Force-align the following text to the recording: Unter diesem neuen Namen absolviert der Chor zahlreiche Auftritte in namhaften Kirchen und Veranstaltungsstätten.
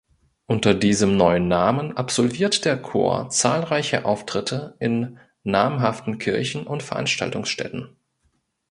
Unter 0.47 0.73
diesem 0.73 1.15
neuen 1.15 1.47
Namen 1.47 1.95
absolviert 1.95 2.65
der 2.65 2.75
Chor 2.81 3.29
zahlreiche 3.29 4.03
Auftritte 4.03 4.75
in 4.79 5.19
namhaften 5.43 6.17
Kirchen 6.17 6.65
und 6.65 6.81
Veranstaltungsstätten. 6.81 7.95